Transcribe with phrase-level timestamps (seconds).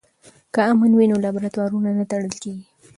[0.53, 2.65] که امن وي نو لابراتوار نه تړل کیږي.